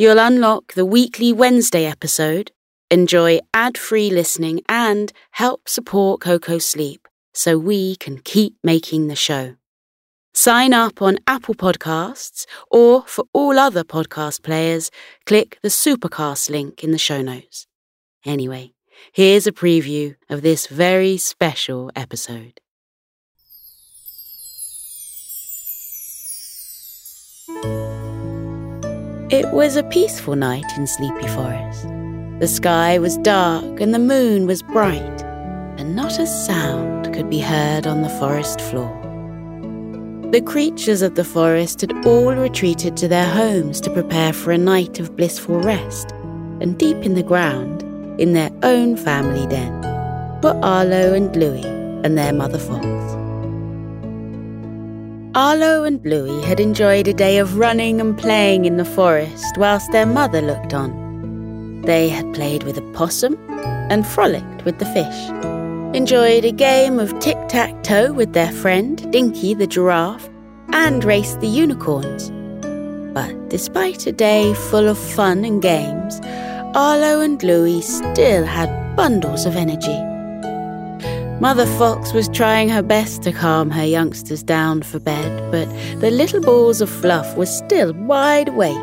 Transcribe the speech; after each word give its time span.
You'll 0.00 0.18
unlock 0.18 0.72
the 0.72 0.86
weekly 0.86 1.30
Wednesday 1.30 1.84
episode, 1.84 2.52
enjoy 2.90 3.40
ad 3.52 3.76
free 3.76 4.08
listening, 4.08 4.62
and 4.66 5.12
help 5.32 5.68
support 5.68 6.22
Koko 6.22 6.56
sleep 6.56 7.06
so 7.34 7.58
we 7.58 7.96
can 7.96 8.16
keep 8.16 8.54
making 8.64 9.08
the 9.08 9.14
show. 9.14 9.56
Sign 10.32 10.72
up 10.72 11.02
on 11.02 11.18
Apple 11.26 11.54
Podcasts, 11.54 12.46
or 12.70 13.02
for 13.02 13.26
all 13.34 13.58
other 13.58 13.84
podcast 13.84 14.42
players, 14.42 14.90
click 15.26 15.58
the 15.60 15.68
Supercast 15.68 16.48
link 16.48 16.82
in 16.82 16.92
the 16.92 16.96
show 16.96 17.20
notes. 17.20 17.66
Anyway, 18.24 18.72
here's 19.12 19.46
a 19.46 19.52
preview 19.52 20.16
of 20.30 20.40
this 20.40 20.66
very 20.66 21.18
special 21.18 21.90
episode. 21.94 22.58
It 29.30 29.48
was 29.52 29.76
a 29.76 29.84
peaceful 29.84 30.34
night 30.34 30.64
in 30.76 30.88
Sleepy 30.88 31.28
Forest. 31.28 31.86
The 32.40 32.48
sky 32.48 32.98
was 32.98 33.16
dark 33.18 33.80
and 33.80 33.94
the 33.94 34.00
moon 34.00 34.44
was 34.48 34.60
bright, 34.60 35.22
and 35.78 35.94
not 35.94 36.18
a 36.18 36.26
sound 36.26 37.14
could 37.14 37.30
be 37.30 37.38
heard 37.38 37.86
on 37.86 38.02
the 38.02 38.08
forest 38.18 38.60
floor. 38.60 38.90
The 40.32 40.40
creatures 40.40 41.00
of 41.00 41.14
the 41.14 41.22
forest 41.22 41.80
had 41.80 42.04
all 42.04 42.34
retreated 42.34 42.96
to 42.96 43.06
their 43.06 43.28
homes 43.28 43.80
to 43.82 43.92
prepare 43.92 44.32
for 44.32 44.50
a 44.50 44.58
night 44.58 44.98
of 44.98 45.14
blissful 45.14 45.60
rest, 45.60 46.10
and 46.60 46.76
deep 46.76 46.96
in 47.06 47.14
the 47.14 47.22
ground, 47.22 47.84
in 48.20 48.32
their 48.32 48.50
own 48.64 48.96
family 48.96 49.46
den, 49.46 49.80
were 50.42 50.58
Arlo 50.60 51.14
and 51.14 51.36
Louie 51.36 51.62
and 52.02 52.18
their 52.18 52.32
mother 52.32 52.58
fox. 52.58 53.19
Arlo 55.36 55.84
and 55.84 56.04
Louie 56.04 56.42
had 56.42 56.58
enjoyed 56.58 57.06
a 57.06 57.14
day 57.14 57.38
of 57.38 57.56
running 57.56 58.00
and 58.00 58.18
playing 58.18 58.64
in 58.64 58.78
the 58.78 58.84
forest 58.84 59.56
whilst 59.56 59.92
their 59.92 60.04
mother 60.04 60.42
looked 60.42 60.74
on. 60.74 61.82
They 61.82 62.08
had 62.08 62.34
played 62.34 62.64
with 62.64 62.76
a 62.78 62.92
possum 62.94 63.36
and 63.90 64.04
frolicked 64.04 64.64
with 64.64 64.80
the 64.80 64.86
fish, 64.86 65.30
enjoyed 65.94 66.44
a 66.44 66.50
game 66.50 66.98
of 66.98 67.16
tic 67.20 67.36
tac 67.46 67.80
toe 67.84 68.12
with 68.12 68.32
their 68.32 68.50
friend 68.50 69.12
Dinky 69.12 69.54
the 69.54 69.68
giraffe, 69.68 70.28
and 70.72 71.04
raced 71.04 71.40
the 71.40 71.46
unicorns. 71.46 72.32
But 73.14 73.50
despite 73.50 74.08
a 74.08 74.12
day 74.12 74.52
full 74.52 74.88
of 74.88 74.98
fun 74.98 75.44
and 75.44 75.62
games, 75.62 76.18
Arlo 76.74 77.20
and 77.20 77.40
Louie 77.40 77.82
still 77.82 78.44
had 78.44 78.96
bundles 78.96 79.46
of 79.46 79.54
energy. 79.54 80.09
Mother 81.40 81.64
Fox 81.78 82.12
was 82.12 82.28
trying 82.28 82.68
her 82.68 82.82
best 82.82 83.22
to 83.22 83.32
calm 83.32 83.70
her 83.70 83.84
youngsters 83.84 84.42
down 84.42 84.82
for 84.82 84.98
bed, 84.98 85.50
but 85.50 85.66
the 85.98 86.10
little 86.10 86.42
balls 86.42 86.82
of 86.82 86.90
fluff 86.90 87.34
were 87.34 87.46
still 87.46 87.94
wide 87.94 88.48
awake. 88.48 88.76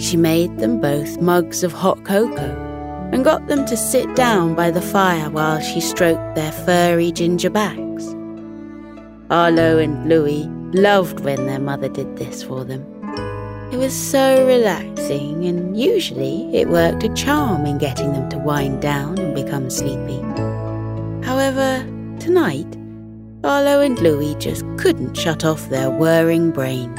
She 0.00 0.16
made 0.16 0.56
them 0.58 0.80
both 0.80 1.20
mugs 1.20 1.64
of 1.64 1.72
hot 1.72 2.04
cocoa 2.04 3.10
and 3.12 3.24
got 3.24 3.48
them 3.48 3.66
to 3.66 3.76
sit 3.76 4.14
down 4.14 4.54
by 4.54 4.70
the 4.70 4.80
fire 4.80 5.28
while 5.28 5.60
she 5.60 5.80
stroked 5.80 6.36
their 6.36 6.52
furry 6.52 7.10
ginger 7.10 7.50
backs. 7.50 8.14
Arlo 9.28 9.78
and 9.78 10.08
Louie 10.08 10.46
loved 10.72 11.18
when 11.18 11.48
their 11.48 11.58
mother 11.58 11.88
did 11.88 12.16
this 12.16 12.44
for 12.44 12.64
them. 12.64 12.86
It 13.72 13.78
was 13.78 13.92
so 13.92 14.46
relaxing, 14.46 15.44
and 15.46 15.76
usually 15.76 16.54
it 16.54 16.68
worked 16.68 17.02
a 17.02 17.12
charm 17.14 17.66
in 17.66 17.78
getting 17.78 18.12
them 18.12 18.30
to 18.30 18.38
wind 18.38 18.80
down 18.80 19.18
and 19.18 19.34
become 19.34 19.68
sleepy. 19.68 20.22
However, 21.44 21.86
tonight, 22.20 22.74
Arlo 23.44 23.82
and 23.82 23.98
Louie 23.98 24.34
just 24.36 24.64
couldn't 24.78 25.14
shut 25.14 25.44
off 25.44 25.68
their 25.68 25.90
whirring 25.90 26.50
brains. 26.52 26.98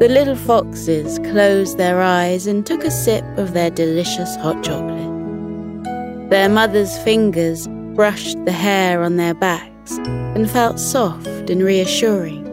The 0.00 0.08
little 0.08 0.34
foxes 0.34 1.18
closed 1.18 1.76
their 1.76 2.00
eyes 2.00 2.46
and 2.46 2.64
took 2.64 2.84
a 2.84 2.90
sip 2.90 3.22
of 3.36 3.52
their 3.52 3.68
delicious 3.68 4.34
hot 4.36 4.64
chocolate. 4.64 6.30
Their 6.30 6.48
mother's 6.48 6.96
fingers 7.00 7.68
brushed 7.94 8.42
the 8.46 8.52
hair 8.52 9.02
on 9.02 9.18
their 9.18 9.34
backs 9.34 9.98
and 9.98 10.50
felt 10.50 10.80
soft 10.80 11.50
and 11.50 11.62
reassuring. 11.62 12.44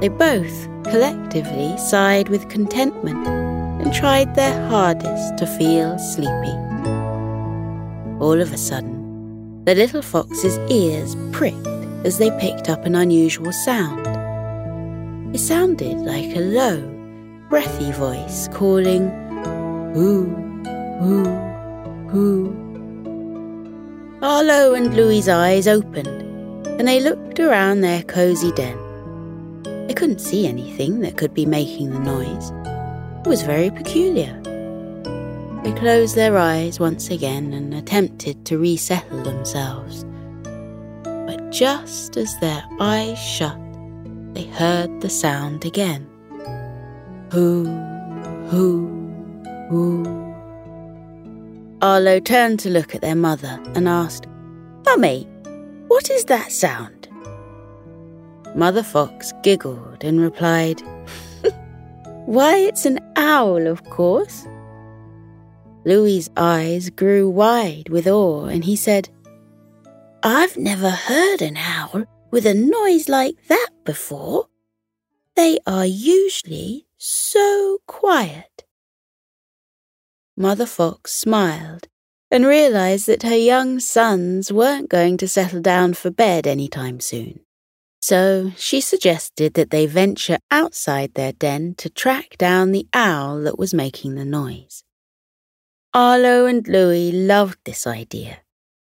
They 0.00 0.08
both 0.08 0.68
collectively 0.84 1.76
sighed 1.76 2.30
with 2.30 2.48
contentment 2.48 3.26
and 3.26 3.92
tried 3.92 4.34
their 4.36 4.66
hardest 4.70 5.36
to 5.36 5.46
feel 5.58 5.98
sleepy. 5.98 6.56
All 8.20 8.40
of 8.40 8.52
a 8.54 8.56
sudden, 8.56 9.01
the 9.64 9.74
little 9.76 10.02
fox's 10.02 10.58
ears 10.70 11.16
pricked 11.30 11.66
as 12.04 12.18
they 12.18 12.30
picked 12.40 12.68
up 12.68 12.84
an 12.84 12.96
unusual 12.96 13.52
sound. 13.52 14.06
It 15.34 15.38
sounded 15.38 15.98
like 15.98 16.34
a 16.36 16.40
low, 16.40 16.80
breathy 17.48 17.92
voice 17.92 18.48
calling, 18.48 19.08
Who, 19.94 20.24
who, 20.98 21.24
who. 22.08 22.58
Arlo 24.20 24.74
and 24.74 24.94
Louie's 24.94 25.28
eyes 25.28 25.68
opened, 25.68 26.66
and 26.66 26.88
they 26.88 27.00
looked 27.00 27.38
around 27.38 27.80
their 27.82 28.02
cosy 28.02 28.50
den. 28.52 28.76
They 29.86 29.94
couldn't 29.94 30.20
see 30.20 30.46
anything 30.46 31.00
that 31.00 31.16
could 31.16 31.34
be 31.34 31.46
making 31.46 31.90
the 31.90 32.00
noise. 32.00 32.50
It 33.24 33.28
was 33.28 33.42
very 33.42 33.70
peculiar. 33.70 34.42
They 35.62 35.72
closed 35.72 36.16
their 36.16 36.36
eyes 36.38 36.80
once 36.80 37.08
again 37.10 37.52
and 37.52 37.72
attempted 37.72 38.44
to 38.46 38.58
resettle 38.58 39.22
themselves. 39.22 40.04
But 41.04 41.50
just 41.50 42.16
as 42.16 42.36
their 42.40 42.64
eyes 42.80 43.18
shut, 43.18 43.56
they 44.34 44.44
heard 44.44 45.00
the 45.00 45.08
sound 45.08 45.64
again. 45.64 46.08
Who, 47.30 47.64
who, 48.48 48.88
who. 49.70 50.34
Arlo 51.80 52.18
turned 52.18 52.58
to 52.60 52.70
look 52.70 52.94
at 52.94 53.00
their 53.00 53.14
mother 53.14 53.60
and 53.74 53.88
asked, 53.88 54.26
Mummy, 54.84 55.28
what 55.86 56.10
is 56.10 56.24
that 56.24 56.50
sound? 56.50 57.08
Mother 58.56 58.82
Fox 58.82 59.32
giggled 59.42 60.02
and 60.02 60.20
replied, 60.20 60.82
Why, 62.26 62.56
it's 62.56 62.84
an 62.84 62.98
owl, 63.16 63.66
of 63.66 63.84
course. 63.90 64.46
Louie's 65.84 66.30
eyes 66.36 66.90
grew 66.90 67.28
wide 67.28 67.88
with 67.88 68.06
awe, 68.06 68.44
and 68.46 68.64
he 68.64 68.76
said, 68.76 69.08
I've 70.22 70.56
never 70.56 70.90
heard 70.90 71.42
an 71.42 71.56
owl 71.56 72.04
with 72.30 72.46
a 72.46 72.54
noise 72.54 73.08
like 73.08 73.36
that 73.48 73.70
before. 73.84 74.46
They 75.34 75.58
are 75.66 75.86
usually 75.86 76.86
so 76.98 77.78
quiet. 77.86 78.64
Mother 80.36 80.66
Fox 80.66 81.12
smiled 81.12 81.88
and 82.30 82.46
realized 82.46 83.06
that 83.06 83.24
her 83.24 83.36
young 83.36 83.80
sons 83.80 84.52
weren't 84.52 84.88
going 84.88 85.16
to 85.18 85.28
settle 85.28 85.60
down 85.60 85.94
for 85.94 86.10
bed 86.10 86.46
any 86.46 86.68
time 86.68 87.00
soon. 87.00 87.40
So 88.00 88.52
she 88.56 88.80
suggested 88.80 89.54
that 89.54 89.70
they 89.70 89.86
venture 89.86 90.38
outside 90.50 91.14
their 91.14 91.32
den 91.32 91.74
to 91.76 91.90
track 91.90 92.38
down 92.38 92.72
the 92.72 92.86
owl 92.94 93.42
that 93.42 93.58
was 93.58 93.74
making 93.74 94.14
the 94.14 94.24
noise. 94.24 94.82
Arlo 95.94 96.46
and 96.46 96.66
Louie 96.66 97.12
loved 97.12 97.58
this 97.66 97.86
idea 97.86 98.38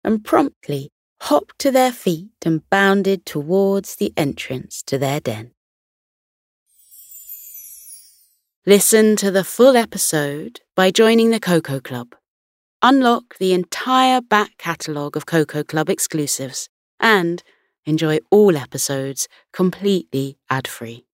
and 0.01 0.23
promptly 0.23 0.91
hopped 1.23 1.59
to 1.59 1.69
their 1.69 1.91
feet 1.91 2.29
and 2.45 2.69
bounded 2.69 3.25
towards 3.25 3.97
the 3.97 4.13
entrance 4.15 4.81
to 4.83 4.97
their 4.97 5.19
den. 5.19 5.51
Listen 8.65 9.17
to 9.17 9.29
the 9.29 9.43
full 9.43 9.75
episode 9.75 10.61
by 10.73 10.89
joining 10.89 11.31
the 11.31 11.39
Koko 11.41 11.81
Club. 11.81 12.15
Unlock 12.81 13.37
the 13.39 13.51
entire 13.51 14.21
back 14.21 14.57
catalogue 14.57 15.17
of 15.17 15.25
Koko 15.25 15.65
Club 15.65 15.89
exclusives 15.89 16.69
and 17.01 17.43
enjoy 17.85 18.19
all 18.31 18.55
episodes 18.55 19.27
completely 19.51 20.37
ad 20.49 20.65
free. 20.65 21.05